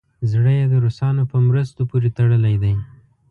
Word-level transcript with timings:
زړه 0.31 0.51
یې 0.59 0.65
د 0.71 0.75
روسانو 0.83 1.23
په 1.31 1.37
مرستو 1.47 1.81
پورې 1.89 2.09
تړلی 2.17 2.55
دی. 2.63 2.73